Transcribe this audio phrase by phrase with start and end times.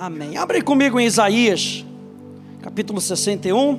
[0.00, 0.38] Amém.
[0.38, 1.84] Abre comigo em Isaías,
[2.62, 3.78] capítulo 61.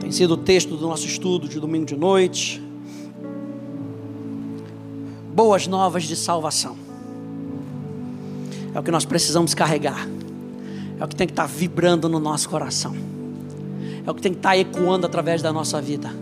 [0.00, 2.60] Tem sido o texto do nosso estudo de domingo de noite.
[5.32, 6.76] Boas novas de salvação.
[8.74, 10.08] É o que nós precisamos carregar.
[10.98, 12.96] É o que tem que estar vibrando no nosso coração.
[14.04, 16.12] É o que tem que estar ecoando através da nossa vida.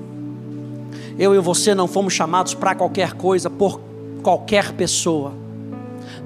[1.18, 3.80] Eu e você não fomos chamados para qualquer coisa, por
[4.22, 5.32] qualquer pessoa.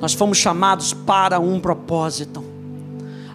[0.01, 2.45] Nós fomos chamados para um propósito.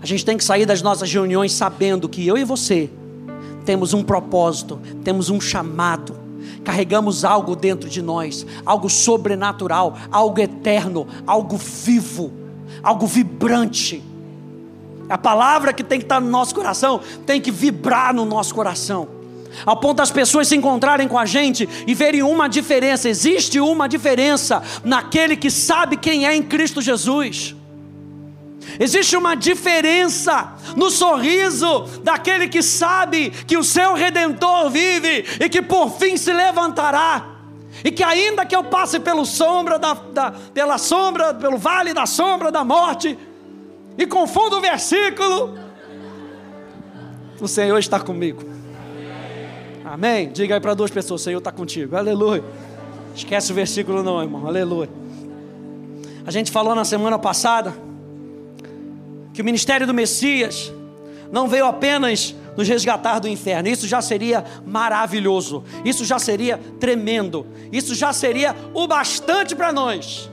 [0.02, 2.89] A gente tem que sair das nossas reuniões sabendo que eu e você
[3.66, 6.17] temos um propósito, temos um chamado,
[6.63, 12.31] carregamos algo dentro de nós, algo sobrenatural, algo eterno, algo vivo,
[12.84, 14.03] algo vibrante.
[15.07, 19.21] A palavra que tem que estar no nosso coração tem que vibrar no nosso coração
[19.65, 23.09] ao ponto das pessoas se encontrarem com a gente e verem uma diferença.
[23.09, 27.55] Existe uma diferença naquele que sabe quem é em Cristo Jesus.
[28.79, 35.62] Existe uma diferença no sorriso daquele que sabe que o seu redentor vive e que
[35.62, 37.27] por fim se levantará.
[37.84, 42.05] E que ainda que eu passe pelo sombra da, da, pela sombra, pelo vale da
[42.05, 43.18] sombra da morte,
[43.98, 45.57] e confunda o versículo,
[47.40, 48.43] o Senhor está comigo.
[49.84, 50.31] Amém?
[50.31, 51.96] Diga aí para duas pessoas: o Senhor está contigo.
[51.96, 52.43] Aleluia.
[53.15, 54.48] Esquece o versículo, não, irmão.
[54.48, 54.90] Aleluia.
[56.25, 57.73] A gente falou na semana passada
[59.41, 60.71] que o ministério do Messias
[61.31, 63.67] não veio apenas nos resgatar do inferno.
[63.67, 65.63] Isso já seria maravilhoso.
[65.84, 67.47] Isso já seria tremendo.
[67.72, 70.29] Isso já seria o bastante para nós.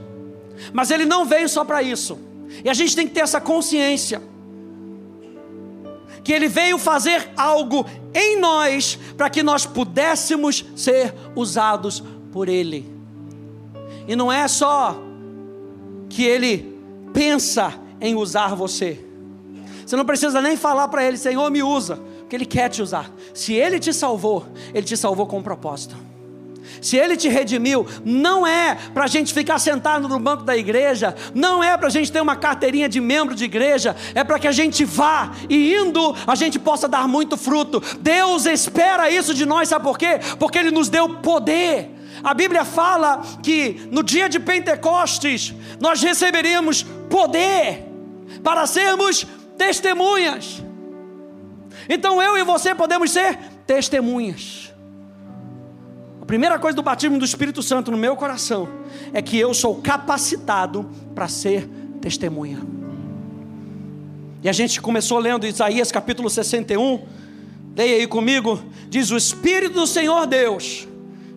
[0.75, 2.19] Mas ele não veio só para isso.
[2.63, 4.21] E a gente tem que ter essa consciência
[6.23, 12.93] que ele veio fazer algo em nós para que nós pudéssemos ser usados por ele.
[14.07, 15.01] E não é só
[16.11, 16.79] que ele
[17.15, 19.05] pensa em usar você.
[19.85, 23.11] Você não precisa nem falar para ele, Senhor, me usa, porque ele quer te usar.
[23.33, 25.97] Se ele te salvou, ele te salvou com um propósito.
[26.81, 31.15] Se Ele te redimiu, não é para a gente ficar sentado no banco da igreja,
[31.35, 34.47] não é para a gente ter uma carteirinha de membro de igreja, é para que
[34.47, 37.83] a gente vá e indo a gente possa dar muito fruto.
[38.01, 40.21] Deus espera isso de nós, sabe por quê?
[40.39, 41.95] Porque Ele nos deu poder.
[42.23, 47.88] A Bíblia fala que no dia de Pentecostes nós receberíamos poder
[48.43, 49.27] para sermos
[49.57, 50.63] testemunhas.
[51.89, 54.69] Então eu e você podemos ser testemunhas
[56.29, 58.69] primeira coisa do batismo do Espírito Santo no meu coração
[59.15, 61.67] é que eu sou capacitado para ser
[62.03, 62.61] testemunha.
[64.43, 67.03] E a gente começou lendo Isaías capítulo 61.
[67.75, 68.63] Leia aí comigo.
[68.91, 70.87] Diz: O Espírito do Senhor Deus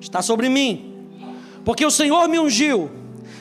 [0.01, 0.93] está sobre mim,
[1.63, 2.91] porque o Senhor me ungiu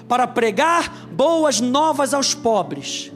[0.09, 3.11] para pregar boas novas aos pobres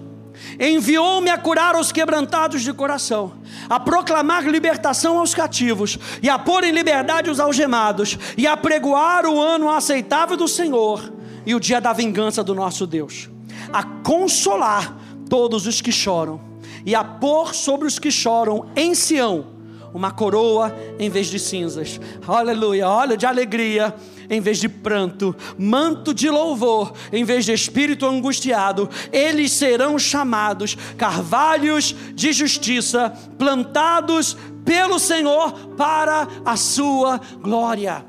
[0.58, 3.34] enviou-me a curar os quebrantados de coração,
[3.68, 9.26] a proclamar libertação aos cativos, e a pôr em liberdade os algemados, e a pregoar
[9.26, 11.12] o ano aceitável do Senhor
[11.46, 13.28] e o dia da vingança do nosso Deus,
[13.72, 14.96] a consolar
[15.28, 16.40] todos os que choram,
[16.86, 19.54] e a pôr sobre os que choram em Sião
[19.94, 22.00] uma coroa em vez de cinzas.
[22.26, 23.94] Aleluia, olha de alegria
[24.28, 28.88] em vez de pranto, manto de louvor em vez de espírito angustiado.
[29.12, 38.04] Eles serão chamados carvalhos de justiça, plantados pelo Senhor para a sua glória.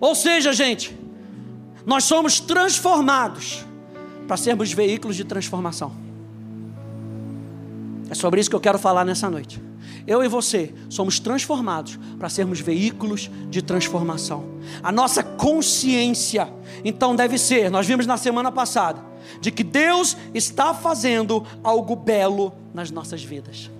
[0.00, 0.96] Ou seja, gente,
[1.86, 3.64] nós somos transformados
[4.26, 5.92] para sermos veículos de transformação.
[8.10, 9.71] É sobre isso que eu quero falar nessa noite
[10.06, 14.44] eu e você somos transformados para sermos veículos de transformação.
[14.82, 16.52] A nossa consciência,
[16.84, 19.00] então, deve ser, nós vimos na semana passada,
[19.40, 23.70] de que Deus está fazendo algo belo nas nossas vidas.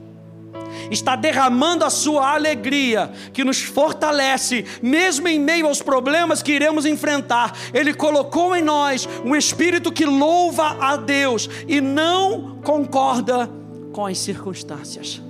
[0.90, 6.86] Está derramando a sua alegria, que nos fortalece, mesmo em meio aos problemas que iremos
[6.86, 7.52] enfrentar.
[7.74, 13.50] Ele colocou em nós um espírito que louva a Deus e não concorda
[13.92, 15.20] com as circunstâncias.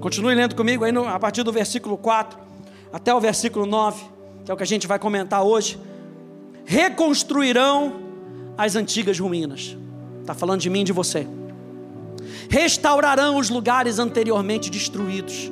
[0.00, 2.38] Continue lendo comigo aí no, a partir do versículo 4
[2.92, 4.04] até o versículo 9,
[4.44, 5.78] que é o que a gente vai comentar hoje.
[6.64, 8.00] Reconstruirão
[8.56, 9.76] as antigas ruínas.
[10.20, 11.26] Está falando de mim e de você.
[12.48, 15.50] Restaurarão os lugares anteriormente destruídos.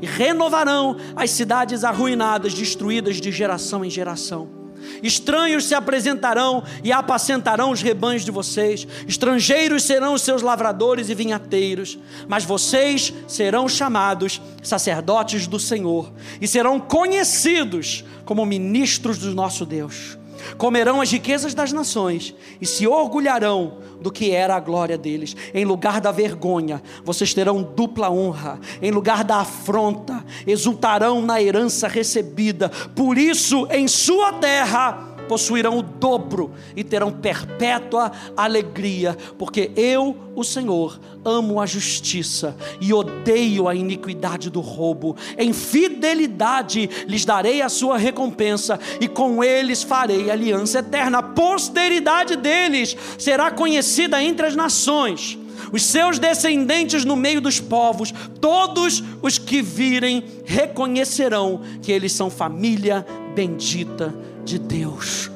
[0.00, 4.63] E renovarão as cidades arruinadas, destruídas de geração em geração
[5.02, 8.86] Estranhos se apresentarão e apacentarão os rebanhos de vocês.
[9.06, 11.98] Estrangeiros serão os seus lavradores e vinhateiros.
[12.26, 20.16] Mas vocês serão chamados sacerdotes do Senhor e serão conhecidos como ministros do nosso Deus.
[20.56, 25.36] Comerão as riquezas das nações e se orgulharão do que era a glória deles.
[25.52, 28.60] Em lugar da vergonha, vocês terão dupla honra.
[28.82, 32.68] Em lugar da afronta, exultarão na herança recebida.
[32.68, 40.44] Por isso, em sua terra, possuirão o dobro e terão perpétua alegria, porque eu, o
[40.44, 45.16] Senhor, amo a justiça e odeio a iniquidade do roubo.
[45.38, 51.18] Em fidelidade lhes darei a sua recompensa e com eles farei aliança eterna.
[51.18, 55.38] A posteridade deles será conhecida entre as nações.
[55.72, 62.30] Os seus descendentes no meio dos povos, todos os que virem reconhecerão que eles são
[62.30, 64.14] família bendita
[64.44, 65.30] de Deus.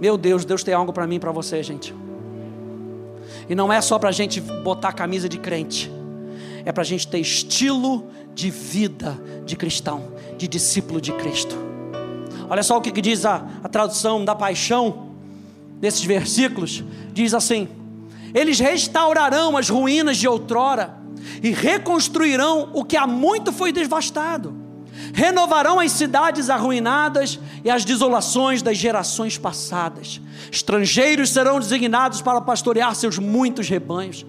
[0.00, 1.94] Meu Deus, Deus tem algo para mim e para você, gente.
[3.48, 5.90] E não é só para a gente botar camisa de crente,
[6.64, 11.56] é para a gente ter estilo de vida de cristão, de discípulo de Cristo.
[12.48, 15.08] Olha só o que diz a, a tradução da paixão
[15.80, 17.68] desses versículos: diz assim:
[18.34, 20.96] Eles restaurarão as ruínas de outrora
[21.42, 24.67] e reconstruirão o que há muito foi devastado
[25.18, 30.20] renovarão as cidades arruinadas e as desolações das gerações passadas.
[30.48, 34.24] Estrangeiros serão designados para pastorear seus muitos rebanhos.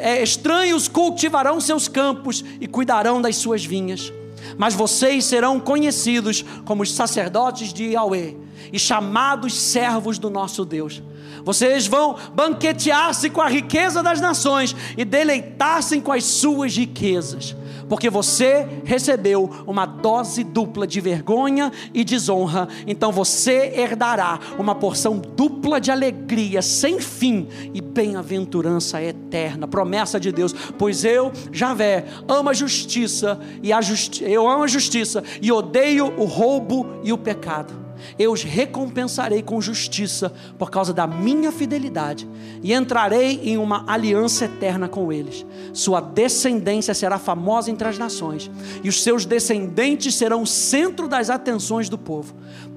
[0.00, 4.12] É, estranhos cultivarão seus campos e cuidarão das suas vinhas.
[4.56, 8.36] Mas vocês serão conhecidos como os sacerdotes de Yahweh
[8.72, 11.00] e chamados servos do nosso Deus.
[11.44, 17.54] Vocês vão banquetear-se com a riqueza das nações e deleitar-se com as suas riquezas
[17.88, 25.18] porque você recebeu uma dose dupla de vergonha e desonra, então você herdará uma porção
[25.18, 29.66] dupla de alegria sem fim e bem-aventurança eterna.
[29.66, 34.68] Promessa de Deus, pois eu, Javé, amo a justiça e a justi eu amo a
[34.68, 37.87] justiça e odeio o roubo e o pecado
[38.18, 42.28] eu os recompensarei com justiça por causa da minha fidelidade,
[42.62, 45.44] e entrarei em uma aliança eterna com eles.
[45.72, 48.50] Sua descendência será famosa entre as nações,
[48.82, 52.34] e os seus descendentes serão o centro das atenções do povo.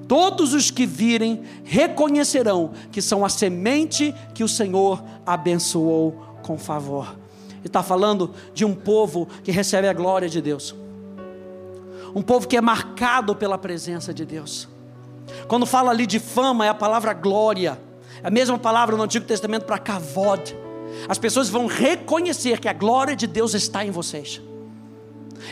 [0.08, 7.16] Todos os que virem reconhecerão que são a semente que o Senhor abençoou com favor.
[7.62, 10.74] E está falando de um povo que recebe a glória de Deus,
[12.14, 14.68] um povo que é marcado pela presença de Deus
[15.48, 17.80] quando fala ali de fama, é a palavra glória.
[18.22, 20.56] É a mesma palavra no Antigo Testamento para kavod.
[21.08, 24.40] As pessoas vão reconhecer que a glória de Deus está em vocês.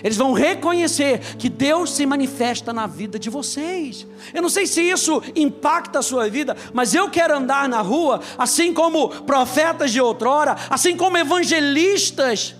[0.04, 4.06] Eles vão reconhecer que Deus se manifesta na vida de vocês.
[4.32, 8.20] Eu não sei se isso impacta a sua vida, mas eu quero andar na rua,
[8.38, 12.54] assim como profetas de outrora, assim como evangelistas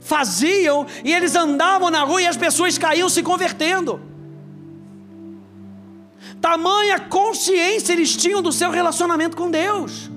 [0.00, 4.00] faziam, e eles andavam na rua e as pessoas caíam se convertendo.
[6.40, 10.10] Tamanha consciência eles tinham do seu relacionamento com Deus.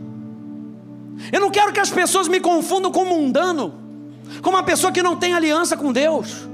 [1.32, 3.74] Eu não quero que as pessoas me confundam com mundano,
[4.42, 6.51] com uma pessoa que não tem aliança com Deus.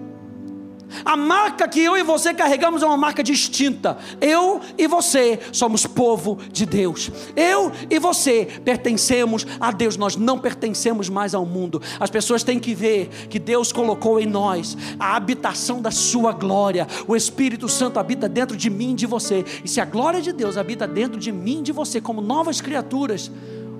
[1.03, 3.97] A marca que eu e você carregamos é uma marca distinta.
[4.19, 7.11] Eu e você somos povo de Deus.
[7.35, 9.97] Eu e você pertencemos a Deus.
[9.97, 11.81] Nós não pertencemos mais ao mundo.
[11.99, 16.87] As pessoas têm que ver que Deus colocou em nós a habitação da Sua glória.
[17.07, 19.43] O Espírito Santo habita dentro de mim e de você.
[19.63, 22.61] E se a glória de Deus habita dentro de mim e de você, como novas
[22.61, 23.31] criaturas,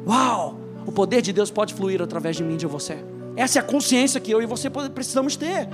[0.05, 0.59] uau!
[0.85, 3.03] O poder de Deus pode fluir através de mim e de você.
[3.35, 5.67] Essa é a consciência que eu e você precisamos ter.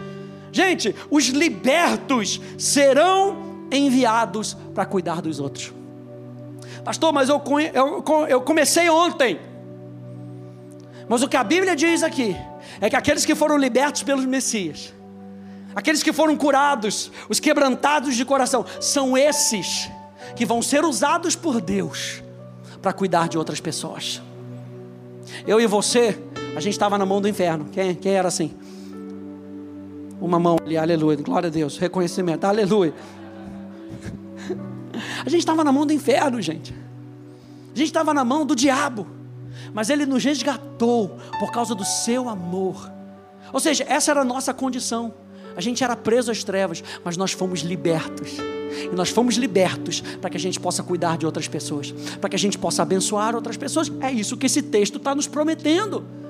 [0.54, 5.74] Gente, os libertos serão enviados para cuidar dos outros.
[6.86, 7.42] Pastor, mas eu,
[7.74, 9.40] eu, eu comecei ontem.
[11.10, 12.38] Mas o que a Bíblia diz aqui
[12.80, 14.94] é que aqueles que foram libertos pelos Messias,
[15.76, 19.90] aqueles que foram curados, os quebrantados de coração, são esses
[20.36, 22.22] que vão ser usados por Deus
[22.80, 24.22] para cuidar de outras pessoas.
[25.48, 26.22] Eu e você,
[26.56, 27.66] a gente estava na mão do inferno.
[27.72, 28.54] Quem, quem era assim?
[30.24, 32.94] Uma mão ali, aleluia, glória a Deus, reconhecimento, aleluia.
[35.20, 36.74] A gente estava na mão do inferno, gente.
[37.75, 39.06] A gente estava na mão do diabo.
[39.74, 42.89] Mas ele nos resgatou por causa do seu amor.
[43.51, 45.13] Ou seja, essa era a nossa condição.
[45.58, 48.38] A gente era preso às trevas, mas nós fomos libertos.
[48.39, 52.36] E nós fomos libertos para que a gente possa cuidar de outras pessoas, para que
[52.38, 53.92] a gente possa abençoar outras pessoas.
[54.00, 56.23] É isso que esse texto está nos prometendo.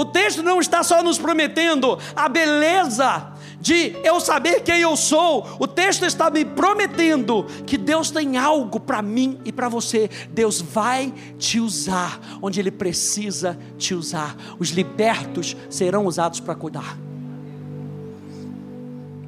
[0.00, 5.46] O texto não está só nos prometendo a beleza de eu saber quem eu sou.
[5.58, 10.08] O texto está me prometendo que Deus tem algo para mim e para você.
[10.30, 14.34] Deus vai te usar onde Ele precisa te usar.
[14.58, 16.96] Os libertos serão usados para cuidar.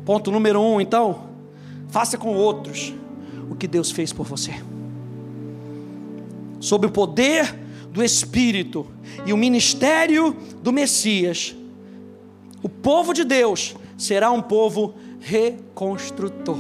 [0.07, 1.25] Ponto número um, então,
[1.91, 2.95] faça com outros
[3.51, 4.55] o que Deus fez por você.
[6.61, 7.62] sob o poder
[7.93, 8.87] do Espírito
[9.27, 11.55] e o ministério do Messias,
[12.63, 16.59] o povo de Deus será um povo reconstrutor.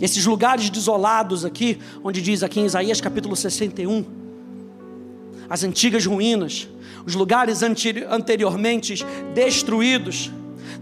[0.00, 4.04] Esses lugares desolados aqui, onde diz aqui em Isaías capítulo 61,
[5.48, 6.66] as antigas ruínas,
[7.04, 9.04] os lugares anteriormente
[9.34, 10.30] destruídos,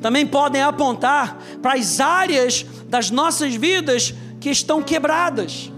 [0.01, 5.73] também podem apontar para as áreas das nossas vidas que estão quebradas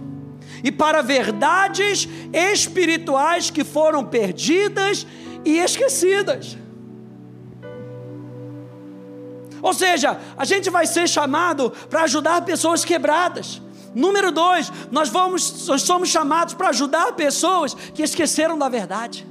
[0.62, 5.07] e para verdades espirituais que foram perdidas
[5.45, 6.57] e esquecidas.
[9.62, 13.61] Ou seja, a gente vai ser chamado para ajudar pessoas quebradas.
[13.95, 19.26] Número dois, nós, vamos, nós somos chamados para ajudar pessoas que esqueceram da verdade,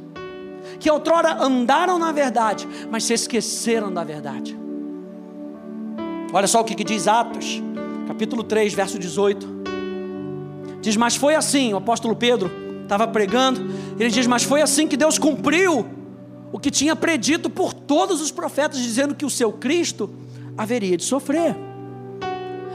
[0.79, 4.57] que outrora andaram na verdade, mas se esqueceram da verdade.
[6.31, 7.61] Olha só o que, que diz Atos,
[8.07, 9.68] capítulo 3, verso 18.
[10.89, 12.49] Diz, mas foi assim, o apóstolo Pedro
[12.81, 13.61] estava pregando,
[13.99, 15.85] ele diz, mas foi assim que Deus cumpriu
[16.51, 20.09] o que tinha predito por todos os profetas, dizendo que o seu Cristo
[20.57, 21.55] haveria de sofrer.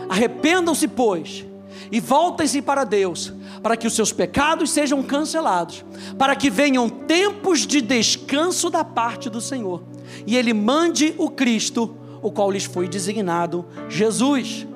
[0.08, 1.44] Arrependam-se, pois,
[1.90, 5.84] e voltem-se para Deus, para que os seus pecados sejam cancelados,
[6.16, 9.82] para que venham tempos de descanso da parte do Senhor,
[10.24, 14.68] e Ele mande o Cristo, o qual lhes foi designado, Jesus.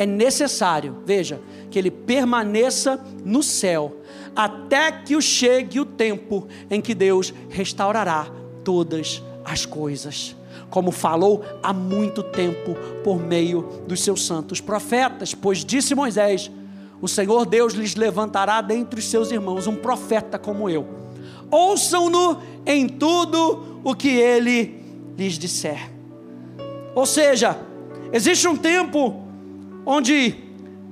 [0.00, 3.98] É necessário, veja, que ele permaneça no céu,
[4.34, 8.26] até que chegue o tempo em que Deus restaurará
[8.64, 10.34] todas as coisas,
[10.70, 16.50] como falou há muito tempo por meio dos seus santos profetas, pois disse Moisés:
[17.02, 20.88] O Senhor Deus lhes levantará dentre os seus irmãos um profeta como eu.
[21.50, 24.82] Ouçam-no em tudo o que ele
[25.18, 25.90] lhes disser.
[26.94, 27.58] Ou seja,
[28.10, 29.28] existe um tempo
[29.84, 30.36] onde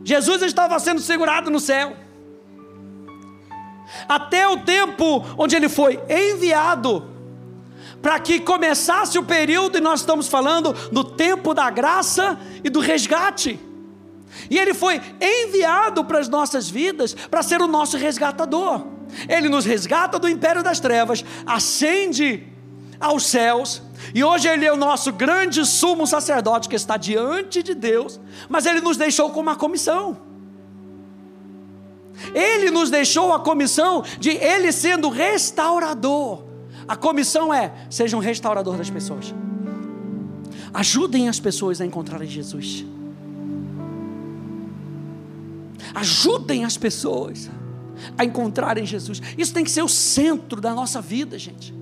[0.05, 1.97] Jesus estava sendo segurado no céu.
[4.09, 7.19] Até o tempo onde ele foi enviado
[8.01, 12.81] para que começasse o período, e nós estamos falando do tempo da graça e do
[12.81, 13.59] resgate.
[14.49, 18.87] E ele foi enviado para as nossas vidas para ser o nosso resgatador.
[19.29, 22.47] Ele nos resgata do império das trevas, ascende
[23.01, 23.83] aos céus,
[24.15, 28.67] e hoje ele é o nosso grande sumo sacerdote que está diante de Deus, mas
[28.67, 30.17] ele nos deixou com uma comissão.
[32.35, 36.49] Ele nos deixou a comissão de ele sendo restaurador
[36.89, 39.35] a comissão é: seja um restaurador das pessoas.
[40.73, 42.87] Ajudem as pessoas a encontrarem Jesus.
[45.95, 47.51] Ajudem as pessoas
[48.17, 49.21] a encontrarem Jesus.
[49.37, 51.75] Isso tem que ser o centro da nossa vida, gente.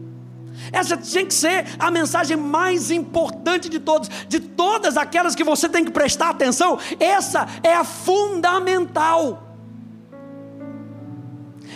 [0.73, 5.69] Essa tem que ser a mensagem mais importante de todas, de todas aquelas que você
[5.69, 6.79] tem que prestar atenção.
[6.99, 9.43] Essa é a fundamental.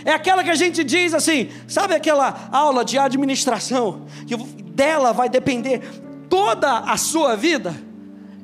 [0.05, 5.29] É aquela que a gente diz assim, sabe aquela aula de administração, que dela vai
[5.29, 5.81] depender
[6.29, 7.75] toda a sua vida?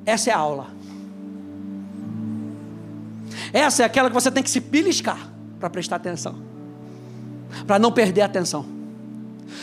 [0.05, 0.67] Essa é a aula.
[3.53, 6.37] Essa é aquela que você tem que se beliscar para prestar atenção,
[7.67, 8.76] para não perder a atenção.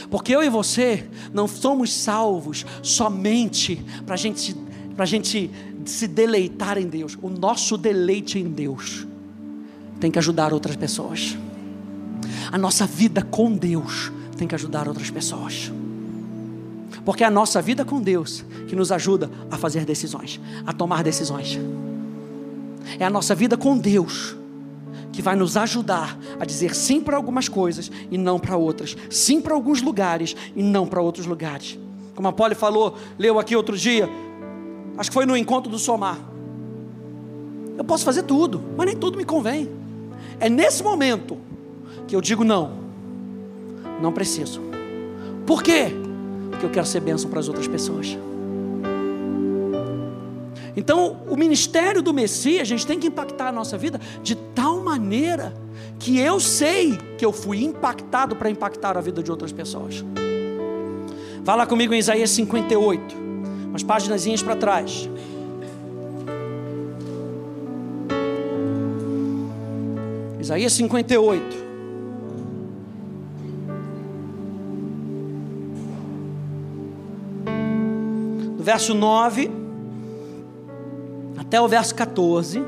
[0.10, 4.56] Porque eu e você não somos salvos somente para gente,
[4.98, 5.50] a gente
[5.86, 7.18] se deleitar em Deus.
[7.22, 9.08] O nosso deleite em Deus
[10.00, 11.38] tem que ajudar outras pessoas.
[12.52, 15.72] A nossa vida com Deus tem que ajudar outras pessoas.
[17.06, 21.04] Porque é a nossa vida com Deus que nos ajuda a fazer decisões, a tomar
[21.04, 21.60] decisões.
[23.00, 24.36] É a nossa vida com Deus
[25.14, 29.40] que vai nos ajudar a dizer sim para algumas coisas e não para outras, sim
[29.40, 31.80] para alguns lugares e não para outros lugares.
[32.16, 34.10] Como a Polly falou, leu aqui outro dia,
[34.98, 36.18] acho que foi no encontro do Somar.
[37.78, 39.70] Eu posso fazer tudo, mas nem tudo me convém.
[40.40, 41.38] É nesse momento
[42.08, 42.72] que eu digo não,
[44.02, 44.62] não preciso.
[45.46, 45.92] Por quê?
[46.50, 48.18] Porque eu quero ser bênção para as outras pessoas.
[50.76, 54.82] Então, o ministério do Messias, a gente tem que impactar a nossa vida de tal
[54.82, 55.54] maneira
[56.00, 60.04] que eu sei que eu fui impactado para impactar a vida de outras pessoas.
[61.44, 63.16] Vá lá comigo em Isaías 58,
[63.68, 65.10] umas páginas para trás.
[70.40, 71.64] Isaías 58.
[78.64, 79.63] do verso 9
[81.38, 82.64] até o verso 14,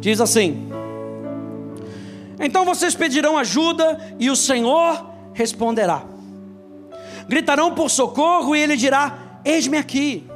[0.00, 0.70] diz assim:
[2.38, 6.04] Então vocês pedirão ajuda e o Senhor responderá.
[7.28, 10.29] Gritarão por socorro e ele dirá: Eis-me aqui.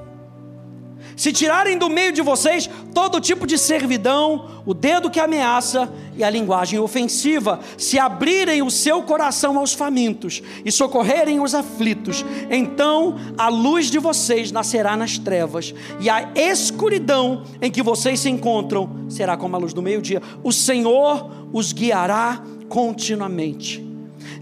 [1.17, 6.25] Se tirarem do meio de vocês todo tipo de servidão, o dedo que ameaça e
[6.25, 13.17] a linguagem ofensiva, se abrirem o seu coração aos famintos e socorrerem os aflitos, então
[13.37, 19.07] a luz de vocês nascerá nas trevas e a escuridão em que vocês se encontram
[19.09, 20.23] será como a luz do meio-dia.
[20.43, 23.85] O Senhor os guiará continuamente.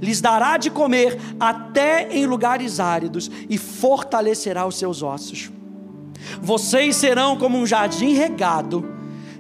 [0.01, 5.51] Lhes dará de comer até em lugares áridos e fortalecerá os seus ossos.
[6.41, 8.85] Vocês serão como um jardim regado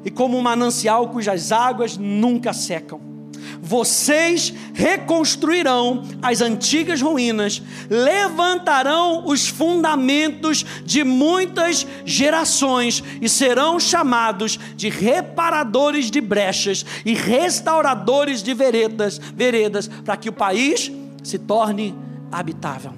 [0.04, 3.12] e como um manancial cujas águas nunca secam.
[3.60, 14.88] Vocês reconstruirão as antigas ruínas, levantarão os fundamentos de muitas gerações e serão chamados de
[14.88, 20.90] reparadores de brechas e restauradores de veredas, veredas, para que o país
[21.22, 21.94] se torne
[22.32, 22.92] habitável.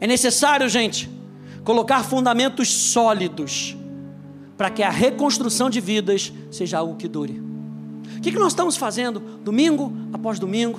[0.00, 1.10] É necessário, gente,
[1.66, 3.76] colocar fundamentos sólidos
[4.56, 7.42] para que a reconstrução de vidas seja algo que dure.
[8.16, 10.78] O que, nós estamos fazendo domingo após domingo,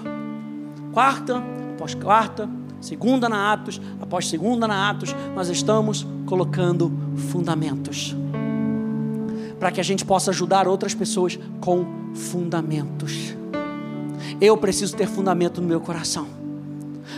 [0.94, 1.44] quarta
[1.76, 6.90] após quarta, segunda na Atos após segunda na Atos, nós estamos colocando
[7.32, 8.16] fundamentos
[9.60, 13.36] para que a gente possa ajudar outras pessoas com fundamentos.
[14.40, 16.37] Eu preciso ter fundamento no meu coração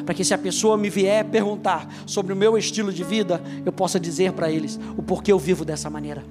[0.10, 3.72] para que se a pessoa me vier perguntar sobre o meu estilo de vida, eu
[3.72, 6.25] possa dizer para eles o porquê eu vivo dessa maneira,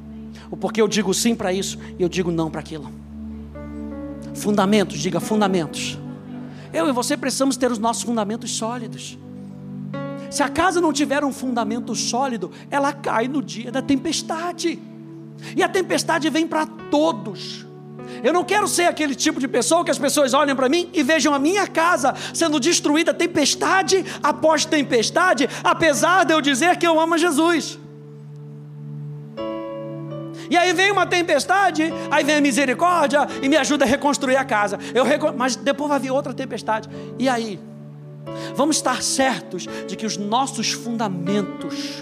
[0.50, 2.90] o porquê eu digo sim para isso e eu digo não para aquilo.
[4.34, 5.96] Fundamentos, diga fundamentos.
[6.72, 9.16] Eu e você precisamos ter os nossos fundamentos sólidos.
[10.28, 14.76] Se a casa não tiver um fundamento sólido, ela cai no dia da tempestade.
[15.56, 17.64] E a tempestade vem para todos.
[18.22, 21.02] Eu não quero ser aquele tipo de pessoa que as pessoas olhem para mim e
[21.02, 26.98] vejam a minha casa sendo destruída tempestade após tempestade, apesar de eu dizer que eu
[26.98, 27.78] amo Jesus.
[30.50, 34.44] E aí vem uma tempestade, aí vem a misericórdia e me ajuda a reconstruir a
[34.44, 34.78] casa.
[34.94, 35.04] Eu
[35.36, 36.88] Mas depois vai vir outra tempestade.
[37.18, 37.60] E aí?
[38.54, 42.00] Vamos estar certos de que os nossos fundamentos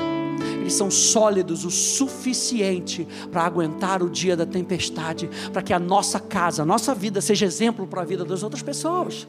[0.61, 6.19] eles são sólidos o suficiente para aguentar o dia da tempestade, para que a nossa
[6.19, 9.27] casa, a nossa vida seja exemplo para a vida das outras pessoas.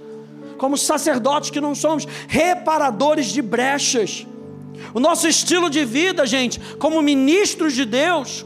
[0.57, 4.25] Como sacerdotes que não somos, reparadores de brechas.
[4.93, 8.45] O nosso estilo de vida, gente, como ministros de Deus,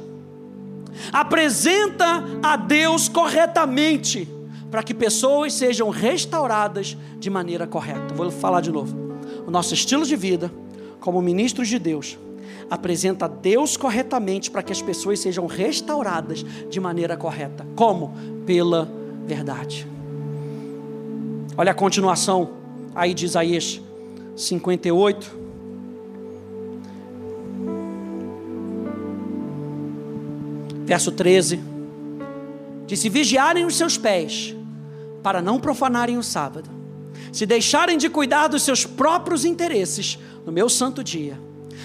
[1.12, 4.28] apresenta a Deus corretamente,
[4.70, 8.14] para que pessoas sejam restauradas de maneira correta.
[8.14, 8.96] Vou falar de novo.
[9.46, 10.52] O nosso estilo de vida,
[11.00, 12.18] como ministros de Deus,
[12.72, 17.68] apresenta Deus corretamente para que as pessoas sejam restauradas de maneira correta.
[17.76, 18.14] Como?
[18.46, 18.90] Pela
[19.26, 19.86] verdade.
[21.58, 22.52] Olha a continuação
[22.96, 23.82] aí de Isaías
[24.38, 25.42] 58.
[30.86, 31.60] Verso 13.
[32.88, 34.56] Diz: Se vigiarem os seus pés,
[35.22, 36.70] para não profanarem o sábado,
[37.34, 41.38] se deixarem de cuidar dos seus próprios interesses no meu santo dia,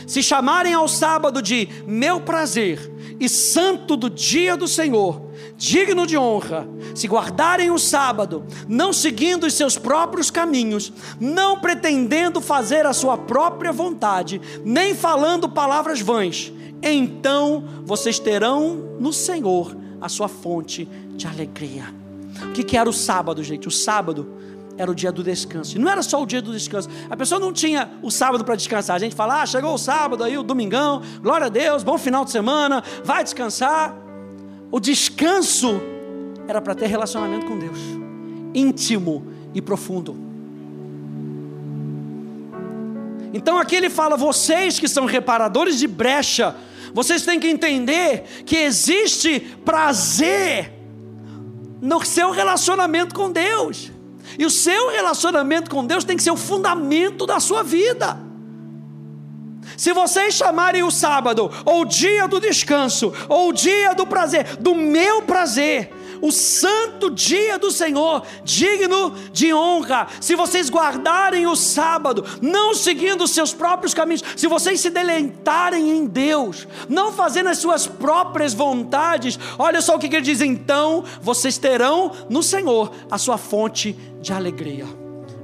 [0.06, 5.22] se chamarem ao sábado de meu prazer e santo do dia do Senhor,
[5.56, 12.40] digno de honra, se guardarem o sábado, não seguindo os seus próprios caminhos, não pretendendo
[12.40, 20.08] fazer a sua própria vontade, nem falando palavras vãs, então vocês terão no Senhor a
[20.08, 21.92] sua fonte de alegria.
[22.42, 23.66] O que, era o sábado, gente?
[23.66, 24.35] O sábado
[24.78, 25.76] era o dia do descanso.
[25.76, 26.88] E não era só o dia do descanso.
[27.08, 28.96] A pessoa não tinha o sábado para descansar.
[28.96, 32.24] A gente fala, ah, chegou o sábado aí, o domingão, glória a Deus, bom final
[32.24, 33.96] de semana, vai descansar.
[34.70, 35.80] O descanso
[36.46, 37.78] era para ter relacionamento com Deus,
[38.54, 40.16] íntimo e profundo.
[43.32, 46.54] Então aqui ele fala: vocês que são reparadores de brecha,
[46.92, 50.72] vocês têm que entender que existe prazer
[51.80, 53.92] no seu relacionamento com Deus.
[54.38, 58.18] E o seu relacionamento com Deus tem que ser o fundamento da sua vida.
[59.76, 64.56] Se vocês chamarem o sábado, ou o dia do descanso, ou o dia do prazer,
[64.56, 70.08] do meu prazer, o santo dia do Senhor, digno de honra.
[70.20, 75.90] Se vocês guardarem o sábado, não seguindo os seus próprios caminhos, se vocês se deleitarem
[75.90, 81.04] em Deus, não fazendo as suas próprias vontades, olha só o que ele diz: então
[81.20, 84.86] vocês terão no Senhor a sua fonte de alegria.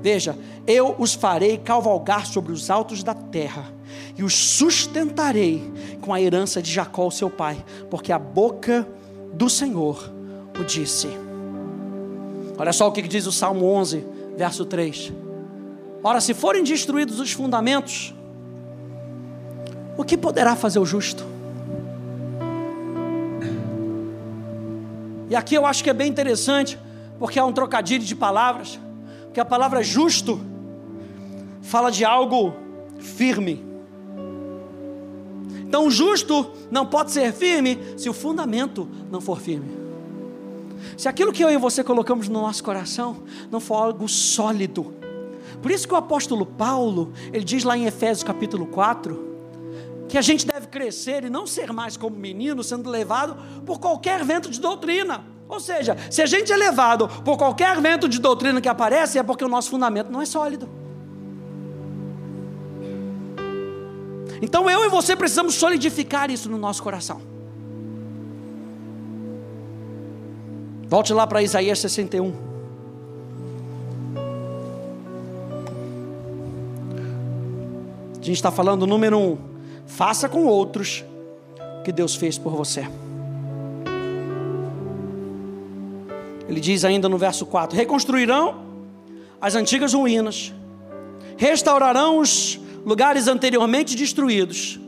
[0.00, 3.72] Veja, eu os farei cavalgar sobre os altos da terra
[4.16, 5.62] e os sustentarei
[6.00, 8.86] com a herança de Jacó, seu pai, porque a boca
[9.32, 10.12] do Senhor
[10.58, 11.08] o disse.
[12.58, 14.04] Olha só o que diz o Salmo 11,
[14.36, 15.12] verso 3.
[16.02, 18.14] Ora, se forem destruídos os fundamentos,
[19.96, 21.24] o que poderá fazer o justo?
[25.30, 26.78] E aqui eu acho que é bem interessante,
[27.18, 28.78] porque há um trocadilho de palavras,
[29.24, 30.40] porque a palavra justo
[31.62, 32.52] fala de algo
[32.98, 33.64] firme.
[35.66, 39.81] Então, justo não pode ser firme se o fundamento não for firme.
[40.96, 44.94] Se aquilo que eu e você colocamos no nosso coração não for algo sólido.
[45.60, 49.32] Por isso que o apóstolo Paulo, ele diz lá em Efésios capítulo 4,
[50.08, 54.24] que a gente deve crescer e não ser mais como menino, sendo levado por qualquer
[54.24, 55.24] vento de doutrina.
[55.48, 59.22] Ou seja, se a gente é levado por qualquer vento de doutrina que aparece, é
[59.22, 60.68] porque o nosso fundamento não é sólido.
[64.40, 67.31] Então eu e você precisamos solidificar isso no nosso coração.
[70.92, 72.34] Volte lá para Isaías 61.
[78.12, 79.38] A gente está falando número um.
[79.86, 81.02] Faça com outros
[81.80, 82.86] o que Deus fez por você.
[86.46, 88.62] Ele diz ainda no verso 4: Reconstruirão
[89.40, 90.52] as antigas ruínas,
[91.38, 94.78] restaurarão os lugares anteriormente destruídos,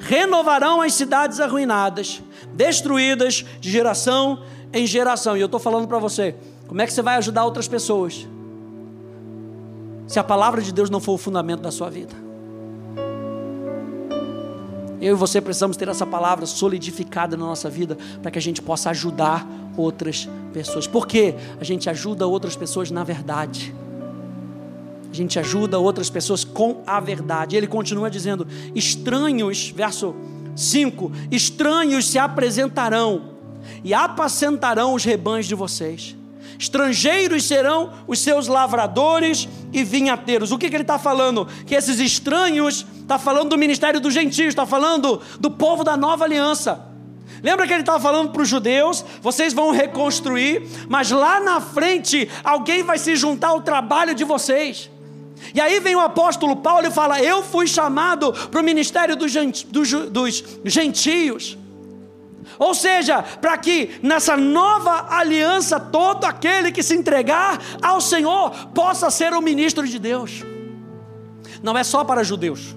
[0.00, 2.20] renovarão as cidades arruinadas,
[2.52, 4.40] destruídas de geração
[4.74, 5.36] em geração.
[5.36, 6.34] E eu estou falando para você,
[6.66, 8.26] como é que você vai ajudar outras pessoas?
[10.06, 12.14] Se a palavra de Deus não for o fundamento da sua vida.
[15.00, 18.60] Eu e você precisamos ter essa palavra solidificada na nossa vida para que a gente
[18.60, 20.86] possa ajudar outras pessoas.
[20.86, 21.34] Por quê?
[21.60, 23.74] A gente ajuda outras pessoas na verdade
[25.14, 27.54] a gente ajuda outras pessoas com a verdade.
[27.54, 30.12] Ele continua dizendo: estranhos, verso
[30.56, 33.33] 5: estranhos se apresentarão
[33.82, 36.16] e apacentarão os rebanhos de vocês.
[36.58, 40.52] Estrangeiros serão os seus lavradores e vinhateiros.
[40.52, 41.46] O que, que ele está falando?
[41.66, 46.24] Que esses estranhos, está falando do ministério dos gentios, está falando do povo da nova
[46.24, 46.94] aliança.
[47.42, 52.30] Lembra que ele estava falando para os judeus: vocês vão reconstruir, mas lá na frente
[52.42, 54.90] alguém vai se juntar ao trabalho de vocês.
[55.52, 59.32] E aí vem o apóstolo Paulo e fala: Eu fui chamado para o ministério dos,
[60.64, 61.58] gentios.
[62.58, 69.10] Ou seja, para que nessa nova aliança, todo aquele que se entregar ao Senhor possa
[69.10, 70.42] ser o ministro de Deus.
[71.62, 72.74] Não é só para judeus,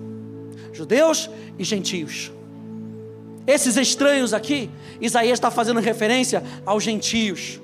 [0.73, 2.31] judeus e gentios.
[3.45, 7.61] Esses estranhos aqui, Isaías está fazendo referência aos gentios.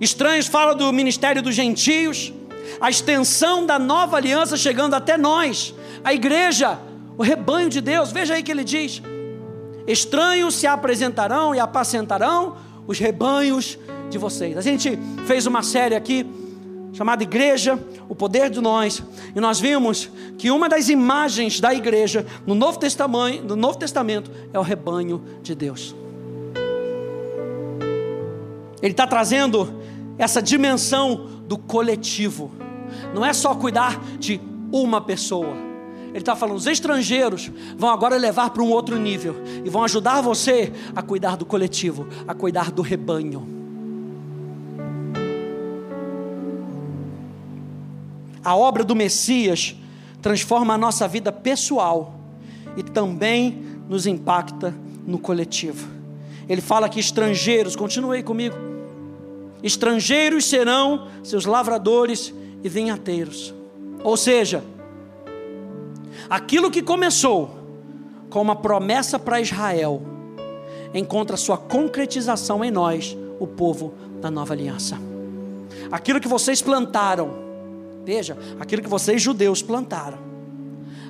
[0.00, 2.32] Estranhos fala do ministério dos gentios,
[2.80, 6.78] a extensão da nova aliança chegando até nós, a igreja,
[7.16, 8.10] o rebanho de Deus.
[8.10, 9.00] Veja aí que ele diz:
[9.86, 13.78] Estranhos se apresentarão e apacentarão os rebanhos
[14.10, 14.56] de vocês.
[14.56, 16.26] A gente fez uma série aqui
[16.92, 19.02] chamada Igreja, o poder de nós,
[19.34, 24.30] e nós vimos que uma das imagens da igreja no Novo Testamento, no Novo Testamento
[24.52, 25.94] é o rebanho de Deus.
[28.80, 29.80] Ele está trazendo
[30.18, 32.52] essa dimensão do coletivo.
[33.14, 35.63] Não é só cuidar de uma pessoa.
[36.14, 40.22] Ele está falando, os estrangeiros vão agora levar para um outro nível e vão ajudar
[40.22, 43.46] você a cuidar do coletivo, a cuidar do rebanho.
[48.44, 49.74] A obra do Messias
[50.22, 52.14] transforma a nossa vida pessoal
[52.76, 54.72] e também nos impacta
[55.06, 55.88] no coletivo.
[56.48, 58.74] Ele fala que estrangeiros, continue comigo
[59.64, 63.54] estrangeiros serão seus lavradores e vinhateiros.
[64.02, 64.62] Ou seja,
[66.28, 67.50] aquilo que começou
[68.30, 70.02] com uma promessa para Israel,
[70.92, 74.98] encontra sua concretização em nós, o povo da nova aliança.
[75.90, 77.30] Aquilo que vocês plantaram,
[78.04, 80.18] veja, aquilo que vocês judeus plantaram.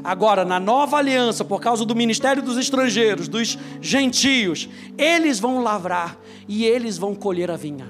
[0.02, 6.18] Agora, na nova aliança, por causa do ministério dos estrangeiros, dos gentios, eles vão lavrar
[6.46, 7.86] e eles vão colher a vinha.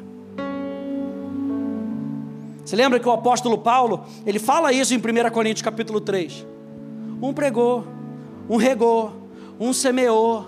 [2.65, 6.54] Você lembra que o apóstolo Paulo, ele fala isso em 1 Coríntios capítulo 3.
[7.21, 7.85] Um pregou,
[8.49, 9.13] um regou,
[9.59, 10.47] um semeou,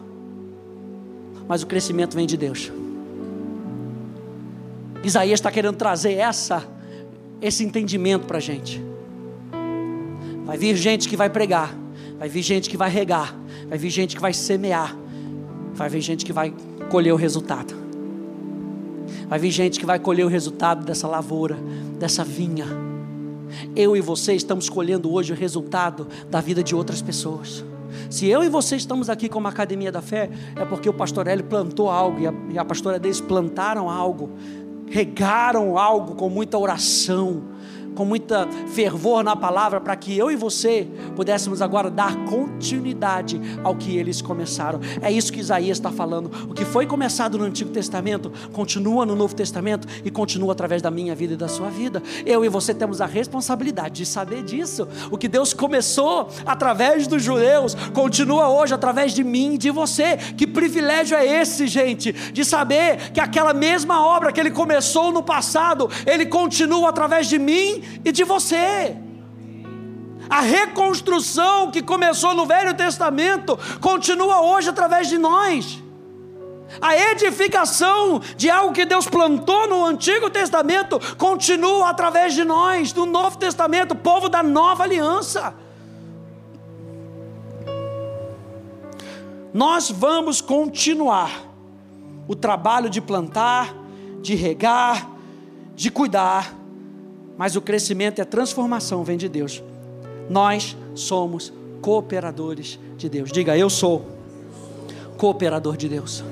[1.49, 2.73] mas o crescimento vem de Deus.
[5.03, 6.67] Isaías está querendo trazer essa,
[7.41, 8.83] esse entendimento para a gente.
[10.45, 11.75] Vai vir gente que vai pregar,
[12.19, 13.35] vai vir gente que vai regar,
[13.69, 14.97] vai vir gente que vai semear,
[15.75, 16.53] vai vir gente que vai
[16.91, 17.75] colher o resultado.
[19.29, 21.57] Vai vir gente que vai colher o resultado dessa lavoura,
[21.99, 22.67] dessa vinha.
[23.75, 27.65] Eu e você estamos colhendo hoje o resultado da vida de outras pessoas.
[28.11, 31.45] Se eu e você estamos aqui como Academia da Fé, é porque o pastor Hélio
[31.45, 34.31] plantou algo e a, e a pastora deles plantaram algo,
[34.89, 37.43] regaram algo com muita oração,
[37.97, 43.75] com muita fervor na palavra, para que eu e você pudéssemos agora dar continuidade ao
[43.75, 44.79] que eles começaram.
[45.01, 46.31] É isso que Isaías está falando.
[46.49, 50.91] O que foi começado no Antigo Testamento continua no Novo Testamento e continua através da
[50.91, 52.03] minha vida e da sua vida.
[52.27, 54.87] Eu e você temos a responsabilidade de saber disso.
[55.11, 60.19] O que Deus começou através dos judeus continua hoje através de mim e de você.
[60.37, 65.23] Que privilégio é esse, gente, de saber que aquela mesma obra que Ele começou no
[65.23, 68.97] passado, Ele continua através de mim e de você.
[70.29, 75.83] A reconstrução que começou no Velho Testamento continua hoje através de nós.
[76.81, 83.07] A edificação de algo que Deus plantou no Antigo Testamento continua através de nós, no
[83.07, 85.55] Novo Testamento, povo da nova aliança.
[89.55, 91.31] Nós vamos continuar
[92.29, 93.75] o trabalho de plantar,
[94.21, 95.09] de regar,
[95.75, 96.55] de cuidar,
[97.37, 99.63] mas o crescimento e a transformação vem de Deus.
[100.29, 103.31] Nós somos cooperadores de Deus.
[103.31, 104.07] Diga, eu sou
[105.17, 106.25] cooperador de Deus.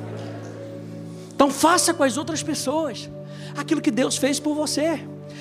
[1.34, 3.08] Então faça com as outras pessoas
[3.56, 5.00] aquilo que Deus fez por você.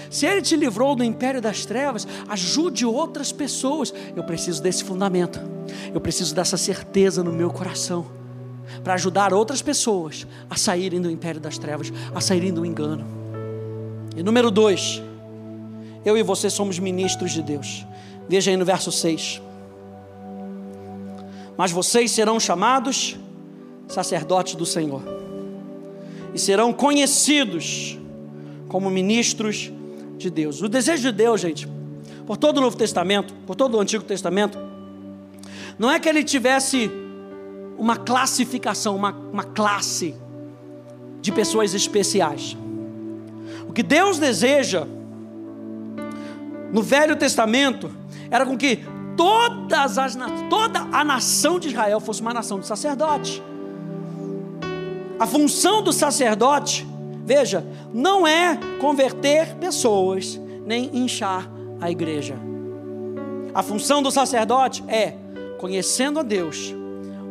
[0.10, 3.93] Se Ele te livrou do império das trevas, ajude outras pessoas.
[4.15, 5.39] Eu preciso desse fundamento.
[5.93, 8.06] Eu preciso dessa certeza no meu coração
[8.84, 13.06] para ajudar outras pessoas a saírem do império das trevas, a saírem do engano.
[14.15, 15.02] E número dois,
[16.05, 17.85] eu e você somos ministros de Deus.
[18.27, 19.41] Veja aí no verso 6.
[21.57, 23.17] Mas vocês serão chamados
[23.87, 25.01] sacerdotes do Senhor,
[26.33, 27.97] e serão conhecidos
[28.67, 29.71] como ministros
[30.17, 30.61] de Deus.
[30.61, 31.67] O desejo de Deus, gente,
[32.25, 34.57] por todo o Novo Testamento, por todo o Antigo Testamento,
[35.77, 36.89] não é que ele tivesse
[37.77, 40.15] uma classificação, uma, uma classe
[41.21, 42.57] de pessoas especiais.
[43.67, 44.87] O que Deus deseja
[46.73, 47.91] no Velho Testamento
[48.31, 48.79] era com que
[49.15, 50.17] todas as,
[50.49, 53.41] toda a nação de Israel fosse uma nação de sacerdotes.
[55.19, 56.86] A função do sacerdote,
[57.23, 61.47] veja, não é converter pessoas, nem inchar
[61.79, 62.36] a igreja.
[63.53, 65.13] A função do sacerdote é,
[65.59, 66.73] conhecendo a Deus,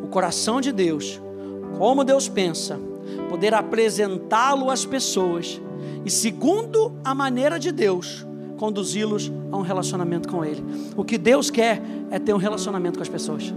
[0.04, 1.20] o coração de Deus,
[1.76, 2.78] como Deus pensa,
[3.28, 5.60] poder apresentá-lo às pessoas
[6.04, 8.24] e, segundo a maneira de Deus,
[8.62, 10.62] conduzi-los a um relacionamento com Ele.
[10.96, 13.52] O que Deus quer é ter um relacionamento com as pessoas.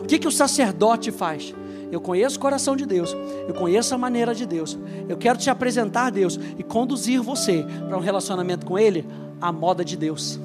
[0.00, 1.52] O que, que o sacerdote faz?
[1.90, 3.12] Eu conheço o coração de Deus,
[3.48, 4.78] eu conheço a maneira de Deus.
[5.08, 9.04] Eu quero te apresentar Deus e conduzir você para um relacionamento com Ele
[9.40, 10.38] à moda de Deus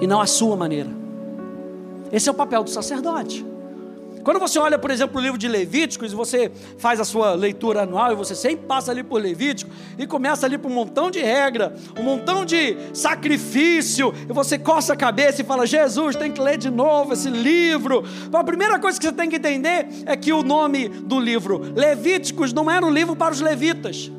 [0.00, 0.90] e não à sua maneira.
[2.10, 3.46] Esse é o papel do sacerdote.
[4.28, 8.12] Quando você olha, por exemplo, o livro de Levíticos, você faz a sua leitura anual,
[8.12, 11.74] e você sempre passa ali por Levítico, e começa ali por um montão de regra,
[11.98, 16.58] um montão de sacrifício, e você coça a cabeça e fala: Jesus, tem que ler
[16.58, 18.04] de novo esse livro.
[18.30, 22.52] a primeira coisa que você tem que entender é que o nome do livro Levíticos
[22.52, 24.12] não era um livro para os levitas.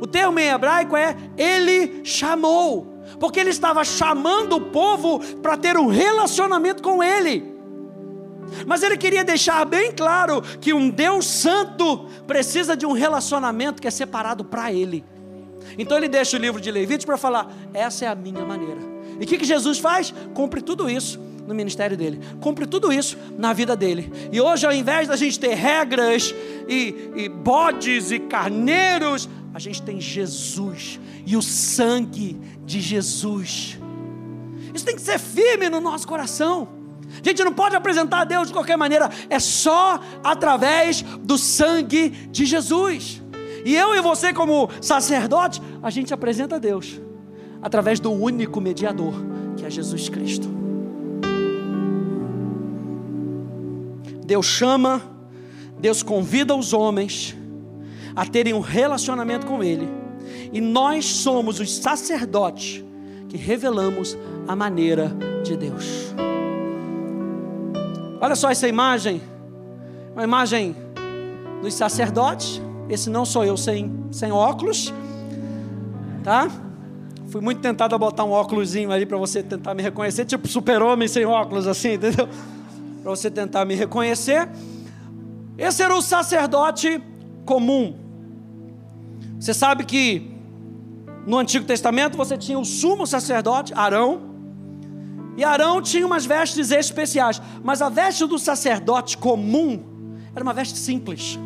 [0.00, 5.76] O termo em hebraico é Ele chamou, porque ele estava chamando o povo para ter
[5.76, 7.53] um relacionamento com Ele.
[8.66, 13.88] Mas ele queria deixar bem claro que um Deus santo precisa de um relacionamento que
[13.88, 15.04] é separado para ele.
[15.78, 18.80] Então ele deixa o livro de Levítico para falar: essa é a minha maneira.
[19.18, 20.12] E o que, que Jesus faz?
[20.34, 24.10] Cumpre tudo isso no ministério dele, cumpre tudo isso na vida dele.
[24.32, 26.34] E hoje, ao invés da gente ter regras
[26.68, 33.78] e, e bodes e carneiros, a gente tem Jesus e o sangue de Jesus.
[34.74, 36.68] Isso tem que ser firme no nosso coração.
[37.24, 42.10] A gente não pode apresentar a Deus de qualquer maneira, é só através do sangue
[42.10, 43.22] de Jesus.
[43.64, 47.00] E eu e você, como sacerdote, a gente apresenta a Deus
[47.62, 49.14] através do único mediador,
[49.56, 50.46] que é Jesus Cristo.
[54.26, 55.00] Deus chama,
[55.78, 57.34] Deus convida os homens
[58.14, 59.88] a terem um relacionamento com Ele,
[60.52, 62.84] e nós somos os sacerdotes
[63.30, 64.14] que revelamos
[64.46, 65.10] a maneira
[65.42, 66.14] de Deus.
[68.20, 69.20] Olha só essa imagem,
[70.12, 70.76] uma imagem
[71.60, 72.60] dos sacerdotes.
[72.88, 74.92] Esse não sou eu sem, sem óculos,
[76.22, 76.48] tá?
[77.28, 81.08] Fui muito tentado a botar um óculosinho ali para você tentar me reconhecer, tipo super-homem
[81.08, 82.28] sem óculos, assim, entendeu?
[83.02, 84.48] Para você tentar me reconhecer.
[85.56, 87.02] Esse era o sacerdote
[87.44, 87.96] comum.
[89.40, 90.30] Você sabe que
[91.26, 94.33] no Antigo Testamento você tinha o sumo sacerdote, Arão,
[95.36, 99.82] e Arão tinha umas vestes especiais, mas a veste do sacerdote comum
[100.34, 101.38] era uma veste simples.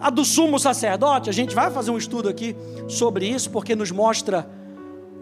[0.00, 2.54] a do sumo sacerdote, a gente vai fazer um estudo aqui
[2.88, 4.46] sobre isso, porque nos mostra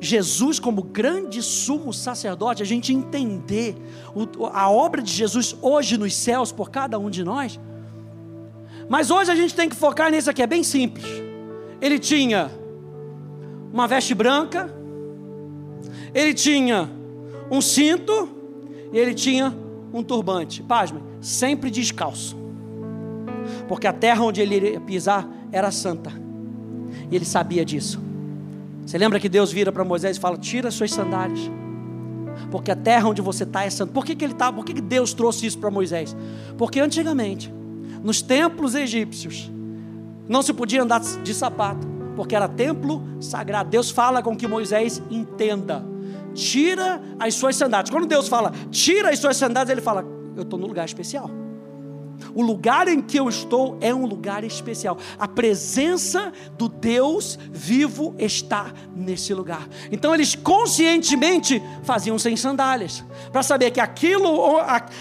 [0.00, 3.76] Jesus como grande sumo sacerdote, a gente entender
[4.52, 7.60] a obra de Jesus hoje nos céus por cada um de nós.
[8.88, 11.06] Mas hoje a gente tem que focar nisso aqui, é bem simples.
[11.80, 12.50] Ele tinha
[13.72, 14.74] uma veste branca,
[16.14, 16.90] ele tinha
[17.50, 18.28] um cinto
[18.92, 19.54] e ele tinha
[19.92, 20.62] um turbante.
[20.62, 22.36] Pasme, sempre descalço.
[23.68, 26.12] Porque a terra onde ele iria pisar era santa.
[27.10, 28.00] E ele sabia disso.
[28.84, 31.50] Você lembra que Deus vira para Moisés e fala: Tira suas sandálias.
[32.50, 33.92] Porque a terra onde você está é santa.
[33.92, 36.16] Por que, que ele tá, Por que, que Deus trouxe isso para Moisés?
[36.58, 37.52] Porque antigamente,
[38.02, 39.50] nos templos egípcios,
[40.28, 43.70] não se podia andar de sapato, porque era templo sagrado.
[43.70, 45.91] Deus fala com que Moisés entenda.
[46.34, 47.90] Tira as suas sandálias.
[47.90, 50.04] Quando Deus fala, tira as suas sandálias, ele fala:
[50.36, 51.30] Eu estou no lugar especial.
[52.34, 54.98] O lugar em que eu estou é um lugar especial.
[55.18, 59.68] A presença do Deus vivo está nesse lugar.
[59.90, 64.58] Então eles conscientemente faziam sem sandálias, para saber que aquilo,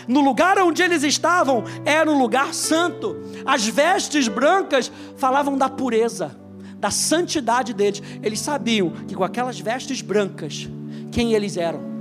[0.08, 3.18] no lugar onde eles estavam, era um lugar santo.
[3.46, 6.36] As vestes brancas falavam da pureza,
[6.78, 8.02] da santidade deles.
[8.22, 10.68] Eles sabiam que com aquelas vestes brancas,
[11.12, 11.92] quem eles eram.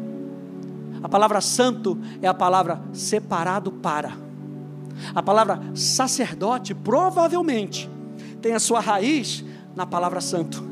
[1.03, 4.13] A palavra santo é a palavra separado para.
[5.15, 7.91] A palavra sacerdote provavelmente
[8.41, 9.45] tem a sua raiz
[9.75, 10.63] na palavra santo.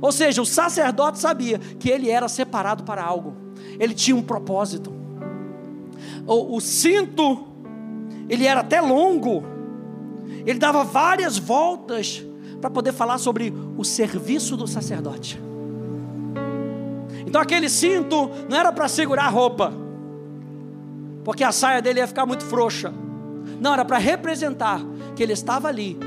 [0.00, 3.34] Ou seja, o sacerdote sabia que ele era separado para algo,
[3.78, 4.92] ele tinha um propósito.
[6.26, 7.46] O, o cinto,
[8.28, 9.42] ele era até longo,
[10.46, 12.22] ele dava várias voltas
[12.60, 15.47] para poder falar sobre o serviço do sacerdote.
[17.28, 19.70] Então aquele cinto não era para segurar a roupa,
[21.22, 22.90] porque a saia dele ia ficar muito frouxa.
[23.60, 24.80] Não, era para representar
[25.14, 25.98] que ele estava ali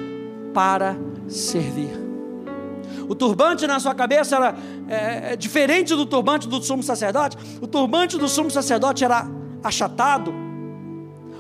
[0.52, 1.92] para servir.
[3.08, 4.56] O turbante na sua cabeça era
[4.88, 7.38] é, é, diferente do turbante do sumo sacerdote.
[7.62, 9.28] O turbante do sumo sacerdote era
[9.64, 10.34] achatado.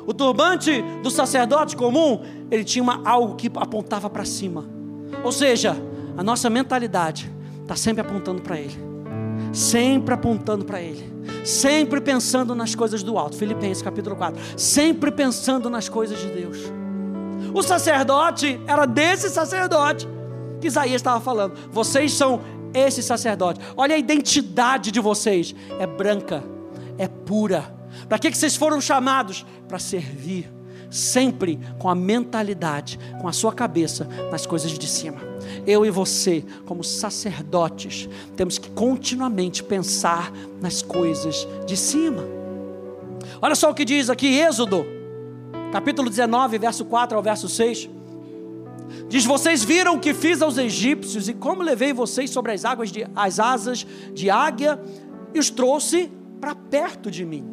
[0.06, 4.64] O turbante do sacerdote comum, ele tinha uma, algo que apontava para cima.
[5.24, 5.76] Ou seja,
[6.16, 7.32] a nossa mentalidade
[7.64, 8.91] está sempre apontando para ele
[9.54, 11.12] sempre apontando para Ele,
[11.44, 13.38] sempre pensando nas coisas do alto.
[13.38, 14.42] Filipenses capítulo 4.
[14.58, 16.58] Sempre pensando nas coisas de Deus.
[17.54, 20.08] O sacerdote era desse sacerdote
[20.60, 21.56] que Isaías estava falando.
[21.72, 22.42] Vocês são
[22.74, 23.60] esse sacerdote.
[23.76, 26.44] Olha a identidade de vocês: é branca,
[26.98, 27.74] é pura.
[28.08, 29.46] Para que, que vocês foram chamados?
[29.68, 30.50] Para servir
[30.92, 35.31] sempre com a mentalidade, com a sua cabeça nas coisas de cima.
[35.66, 42.24] Eu e você, como sacerdotes, temos que continuamente pensar nas coisas de cima.
[43.42, 44.86] Olha só o que diz aqui Êxodo,
[45.72, 47.90] capítulo 19, verso 4 ao verso 6.
[49.08, 52.92] Diz: Vocês viram o que fiz aos egípcios e como levei vocês sobre as águas
[52.92, 54.80] de, as asas de águia
[55.34, 57.46] e os trouxe para perto de mim.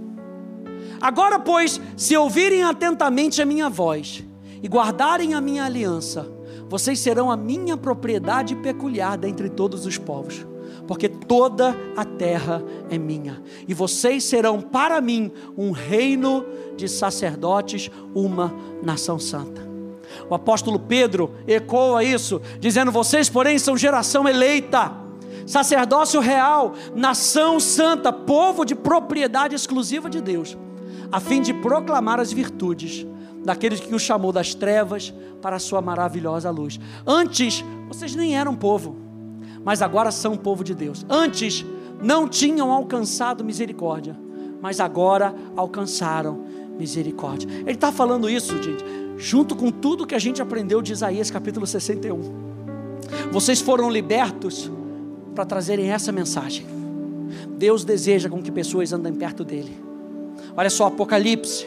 [1.00, 4.24] Agora, pois, se ouvirem atentamente a minha voz
[4.62, 6.28] e guardarem a minha aliança,
[6.68, 10.46] vocês serão a minha propriedade peculiar dentre todos os povos,
[10.86, 16.44] porque toda a terra é minha, e vocês serão para mim um reino
[16.76, 19.66] de sacerdotes, uma nação santa.
[20.28, 24.92] O apóstolo Pedro ecoa isso, dizendo: Vocês, porém, são geração eleita,
[25.46, 30.56] sacerdócio real, nação santa, povo de propriedade exclusiva de Deus
[31.10, 33.06] a fim de proclamar as virtudes
[33.44, 36.78] daqueles que o chamou das trevas para a sua maravilhosa luz.
[37.06, 38.96] Antes, vocês nem eram povo,
[39.64, 41.04] mas agora são povo de Deus.
[41.08, 41.64] Antes,
[42.02, 44.16] não tinham alcançado misericórdia,
[44.60, 46.44] mas agora alcançaram
[46.78, 47.48] misericórdia.
[47.50, 48.84] Ele está falando isso, gente,
[49.16, 52.48] junto com tudo que a gente aprendeu de Isaías capítulo 61.
[53.32, 54.70] Vocês foram libertos
[55.34, 56.66] para trazerem essa mensagem.
[57.56, 59.76] Deus deseja com que pessoas andem perto dele.
[60.56, 61.66] Olha só, Apocalipse,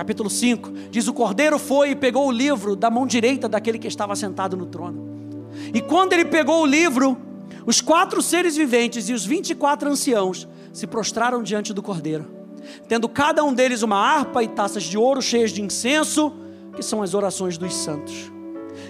[0.00, 3.86] capítulo 5, diz: O cordeiro foi e pegou o livro da mão direita daquele que
[3.86, 5.50] estava sentado no trono.
[5.74, 7.18] E quando ele pegou o livro,
[7.66, 12.26] os quatro seres viventes e os vinte e quatro anciãos se prostraram diante do cordeiro,
[12.88, 16.32] tendo cada um deles uma harpa e taças de ouro cheias de incenso,
[16.74, 18.32] que são as orações dos santos.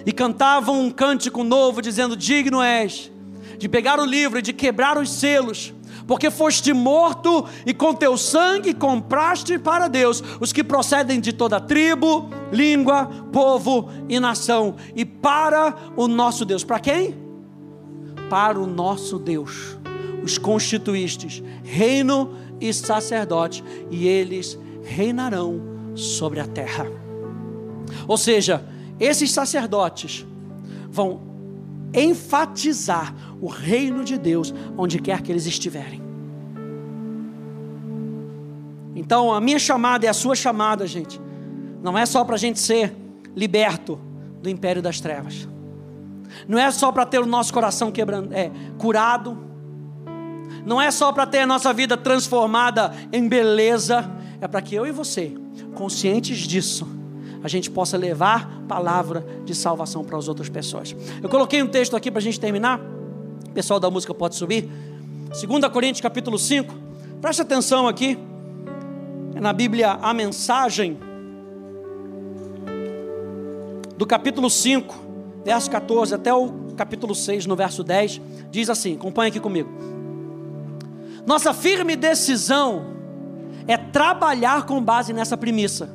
[0.05, 3.11] E cantavam um cântico novo, dizendo: Digno és
[3.57, 5.73] de pegar o livro e de quebrar os selos
[6.11, 11.57] porque foste morto e com teu sangue compraste para Deus os que procedem de toda
[11.57, 16.65] tribo, língua, povo e nação, e para o nosso Deus.
[16.65, 17.15] Para quem?
[18.29, 19.77] Para o nosso Deus.
[20.21, 25.61] Os constituístes, reino e sacerdote, e eles reinarão
[25.95, 26.91] sobre a terra.
[28.05, 28.65] Ou seja,
[28.99, 30.25] esses sacerdotes
[30.89, 31.21] vão
[31.93, 36.01] enfatizar o reino de Deus onde quer que eles estiverem.
[38.95, 41.19] Então, a minha chamada e a sua chamada, gente,
[41.81, 42.95] não é só para a gente ser
[43.35, 43.99] liberto
[44.41, 45.47] do império das trevas.
[46.47, 49.37] Não é só para ter o nosso coração quebrando, é, curado.
[50.65, 54.09] Não é só para ter a nossa vida transformada em beleza.
[54.39, 55.33] É para que eu e você,
[55.73, 56.87] conscientes disso,
[57.43, 60.95] a gente possa levar palavra de salvação para as outras pessoas.
[61.21, 62.79] Eu coloquei um texto aqui para a gente terminar.
[63.51, 64.69] O pessoal da música pode subir.
[65.29, 66.73] 2 Coríntios capítulo 5.
[67.19, 68.17] Preste atenção aqui.
[69.35, 70.97] É na Bíblia a mensagem
[73.97, 74.95] do capítulo 5,
[75.43, 79.69] verso 14 até o capítulo 6, no verso 10, diz assim: acompanha aqui comigo.
[81.25, 82.85] Nossa firme decisão
[83.67, 85.89] é trabalhar com base nessa premissa.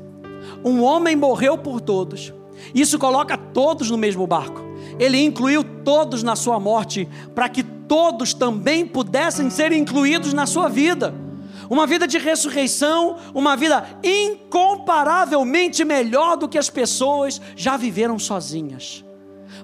[0.62, 2.34] Um homem morreu por todos.
[2.74, 4.65] Isso coloca todos no mesmo barco.
[4.98, 10.68] Ele incluiu todos na sua morte, para que todos também pudessem ser incluídos na sua
[10.68, 11.26] vida
[11.68, 19.04] uma vida de ressurreição, uma vida incomparavelmente melhor do que as pessoas já viveram sozinhas.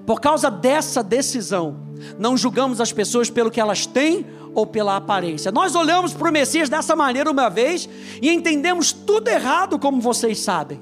[0.05, 1.87] Por causa dessa decisão,
[2.19, 5.51] não julgamos as pessoas pelo que elas têm ou pela aparência.
[5.51, 7.87] Nós olhamos para o Messias dessa maneira uma vez
[8.21, 10.81] e entendemos tudo errado, como vocês sabem.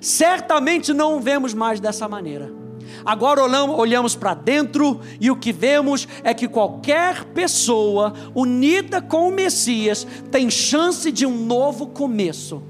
[0.00, 2.57] Certamente não o vemos mais dessa maneira.
[3.04, 9.32] Agora olhamos para dentro e o que vemos é que qualquer pessoa unida com o
[9.32, 12.62] Messias tem chance de um novo começo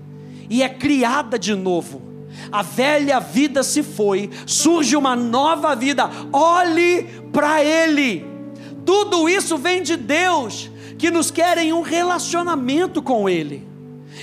[0.49, 2.03] e é criada de novo.
[2.51, 6.09] A velha vida se foi, surge uma nova vida.
[6.33, 8.25] Olhe para Ele.
[8.85, 13.67] Tudo isso vem de Deus, que nos quer em um relacionamento com Ele.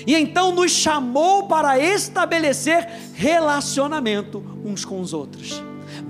[0.07, 5.61] E então nos chamou para estabelecer relacionamento uns com os outros.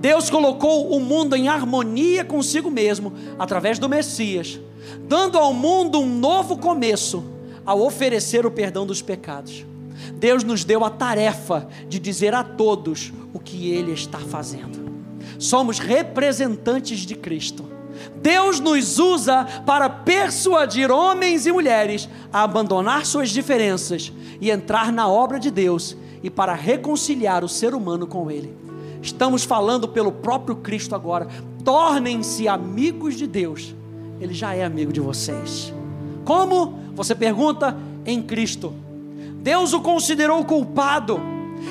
[0.06, 4.60] Deus colocou o mundo em harmonia consigo mesmo através do Messias,
[5.00, 7.26] dando ao mundo um novo começo
[7.66, 9.66] ao oferecer o perdão dos pecados.
[10.14, 14.94] Deus nos deu a tarefa de dizer a todos o que Ele está fazendo.
[15.40, 17.66] Somos representantes de Cristo.
[18.18, 25.10] Deus nos usa para persuadir homens e mulheres a abandonar suas diferenças e entrar na
[25.10, 28.65] obra de Deus e para reconciliar o ser humano com Ele.
[29.06, 31.28] Estamos falando pelo próprio Cristo agora.
[31.64, 33.76] Tornem-se amigos de Deus.
[34.20, 35.72] Ele já é amigo de vocês.
[36.24, 36.80] Como?
[36.96, 37.78] Você pergunta?
[38.04, 38.74] Em Cristo.
[39.44, 41.22] Deus o considerou culpado.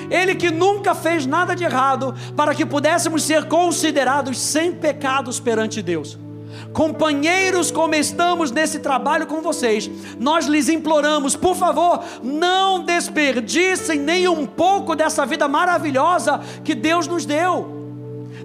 [0.08, 5.82] Ele que nunca fez nada de errado, para que pudéssemos ser considerados sem pecados perante
[5.82, 6.16] Deus
[6.72, 14.28] companheiros, como estamos nesse trabalho com vocês, nós lhes imploramos, por favor, não desperdicem nem
[14.28, 17.73] um pouco dessa vida maravilhosa que Deus nos deu.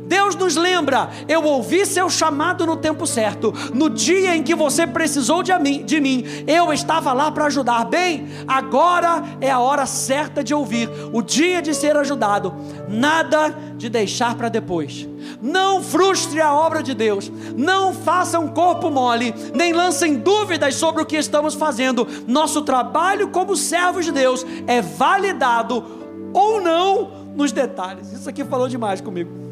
[0.09, 3.53] Deus nos lembra, eu ouvi seu chamado no tempo certo.
[3.75, 7.85] No dia em que você precisou de mim, de mim eu estava lá para ajudar.
[7.85, 12.51] Bem, agora é a hora certa de ouvir, o dia de ser ajudado.
[12.87, 15.07] Nada de deixar para depois.
[15.39, 17.31] Não frustre a obra de Deus.
[17.55, 22.07] Não faça um corpo mole, nem lancem dúvidas sobre o que estamos fazendo.
[22.27, 25.85] Nosso trabalho como servos de Deus é validado
[26.33, 28.11] ou não nos detalhes.
[28.11, 29.48] Isso aqui falou demais comigo.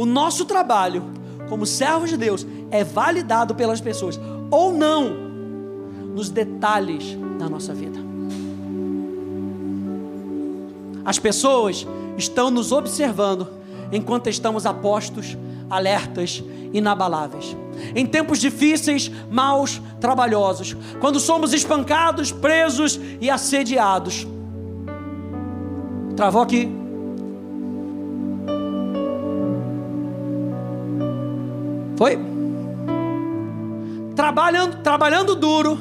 [0.00, 1.02] O nosso trabalho
[1.46, 4.18] como servos de Deus é validado pelas pessoas
[4.50, 5.10] ou não
[6.14, 7.98] nos detalhes da nossa vida.
[11.04, 11.86] As pessoas
[12.16, 13.46] estão nos observando
[13.92, 15.36] enquanto estamos apostos,
[15.68, 16.42] alertas,
[16.72, 17.54] inabaláveis.
[17.94, 24.26] Em tempos difíceis, maus, trabalhosos, quando somos espancados, presos e assediados.
[26.16, 26.79] Travou aqui.
[32.00, 32.18] Foi?
[34.16, 35.78] Trabalhando, trabalhando duro,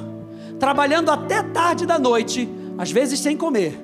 [0.59, 3.79] trabalhando até tarde da noite, às vezes sem comer,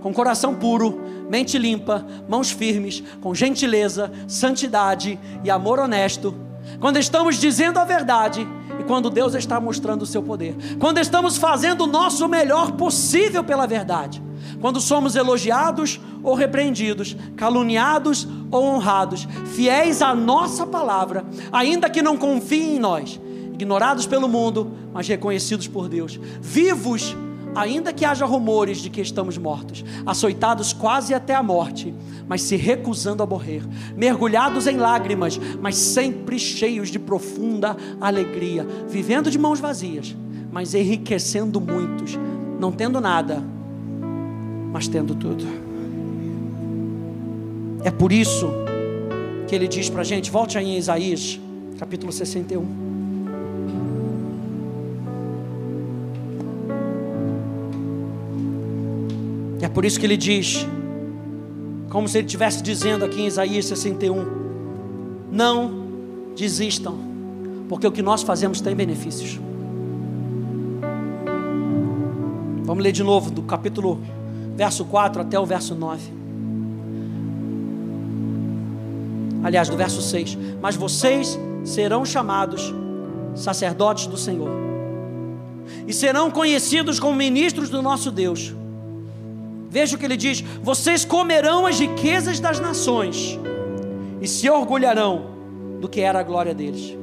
[0.00, 6.32] com coração puro, mente limpa, mãos firmes, com gentileza, santidade e amor honesto.
[6.78, 8.46] Quando estamos dizendo a verdade
[8.90, 10.56] quando Deus está mostrando o seu poder.
[10.80, 14.20] Quando estamos fazendo o nosso melhor possível pela verdade
[14.60, 22.16] quando somos elogiados ou repreendidos, caluniados ou honrados, fiéis à nossa palavra, ainda que não
[22.16, 23.20] confiem em nós,
[23.54, 27.16] ignorados pelo mundo, mas reconhecidos por Deus, vivos,
[27.54, 31.94] ainda que haja rumores de que estamos mortos, açoitados quase até a morte,
[32.28, 33.62] mas se recusando a morrer,
[33.96, 40.16] mergulhados em lágrimas, mas sempre cheios de profunda alegria, vivendo de mãos vazias,
[40.52, 42.18] mas enriquecendo muitos,
[42.58, 43.42] não tendo nada
[44.72, 45.44] mas tendo tudo.
[47.84, 48.48] É por isso
[49.48, 51.40] que ele diz para a gente, volte aí em Isaías,
[51.78, 52.89] capítulo 61.
[59.72, 60.66] Por isso que ele diz,
[61.88, 64.26] como se ele estivesse dizendo aqui em Isaías 61,
[65.30, 65.72] não
[66.36, 66.98] desistam,
[67.68, 69.38] porque o que nós fazemos tem benefícios.
[72.64, 74.00] Vamos ler de novo, do capítulo
[74.56, 76.20] verso 4 até o verso 9.
[79.42, 82.72] aliás, do verso 6: Mas vocês serão chamados
[83.34, 84.50] sacerdotes do Senhor,
[85.86, 88.54] e serão conhecidos como ministros do nosso Deus.
[89.70, 93.38] Veja o que ele diz: Vocês comerão as riquezas das nações,
[94.20, 95.30] e se orgulharão
[95.80, 96.96] do que era a glória deles.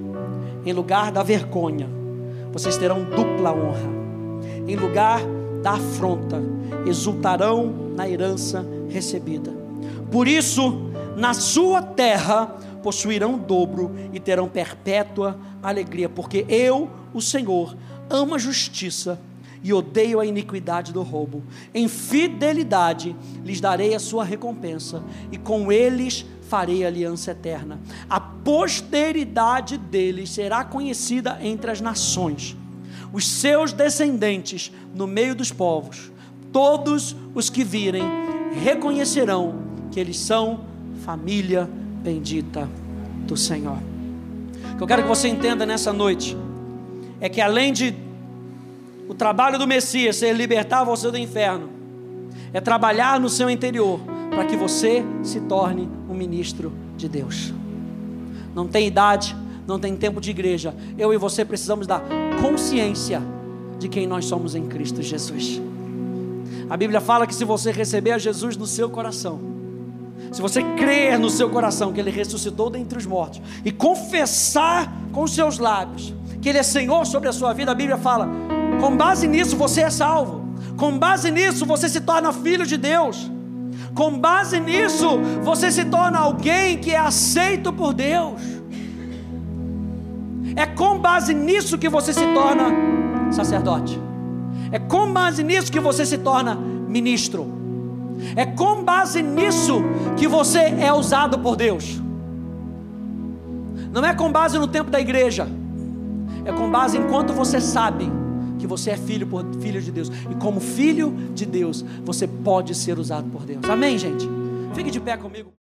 [0.65, 1.89] Em lugar da vergonha,
[2.51, 3.97] vocês terão dupla honra.
[4.67, 5.21] Em lugar
[5.63, 6.41] da afronta,
[6.85, 9.51] exultarão na herança recebida.
[10.11, 12.47] Por isso, na sua terra
[12.83, 17.75] possuirão dobro e terão perpétua alegria, porque eu, o Senhor,
[18.09, 19.19] amo a justiça
[19.67, 21.43] e odeio a iniquidade do roubo.
[21.73, 23.13] Em fidelidade
[23.43, 27.77] lhes darei a sua recompensa, e com eles farei aliança eterna.
[28.09, 32.55] A posteridade deles será conhecida entre as nações,
[33.11, 36.13] os seus descendentes no meio dos povos.
[36.53, 38.03] Todos os que virem
[38.63, 40.61] reconhecerão que eles são
[41.03, 41.69] família
[42.01, 42.69] bendita
[43.27, 43.79] do Senhor.
[44.73, 46.37] O que eu quero que você entenda nessa noite
[47.19, 48.06] é que além de
[49.07, 51.69] o trabalho do Messias ser libertar você do inferno,
[52.53, 53.99] é trabalhar no seu interior
[54.29, 57.53] para que você se torne um ministro de Deus.
[58.53, 59.35] Não tem idade,
[59.65, 60.73] não tem tempo de igreja.
[60.97, 62.01] Eu e você precisamos da
[62.41, 63.21] consciência
[63.79, 65.61] de quem nós somos em Cristo Jesus.
[66.69, 69.39] A Bíblia fala que se você receber a Jesus no seu coração,
[70.31, 75.25] se você crer no seu coração que Ele ressuscitou dentre os mortos e confessar com
[75.27, 78.29] seus lábios que Ele é Senhor sobre a sua vida, a Bíblia fala:
[78.79, 80.41] com base nisso você é salvo,
[80.77, 83.29] com base nisso você se torna filho de Deus,
[83.93, 88.41] com base nisso você se torna alguém que é aceito por Deus.
[90.55, 92.65] É com base nisso que você se torna
[93.31, 93.99] sacerdote.
[94.71, 97.47] É com base nisso que você se torna ministro.
[98.35, 99.83] É com base nisso
[100.15, 102.01] que você é usado por Deus.
[103.91, 105.47] Não é com base no tempo da igreja.
[106.43, 108.11] É com base em quanto você sabe
[108.57, 110.09] que você é filho, por, filho de Deus.
[110.29, 113.63] E como filho de Deus, você pode ser usado por Deus.
[113.69, 114.27] Amém, gente?
[114.73, 115.51] Fique de pé comigo.